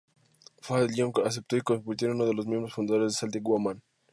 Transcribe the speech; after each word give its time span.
Fallon 0.63 1.13
aceptó 1.25 1.55
y 1.55 1.59
se 1.59 1.63
convirtió 1.63 2.07
en 2.07 2.15
uno 2.15 2.25
de 2.25 2.33
los 2.33 2.47
miembros 2.47 2.73
fundadores 2.73 3.11
de 3.13 3.19
Celtic 3.19 3.43
Woman. 3.47 3.83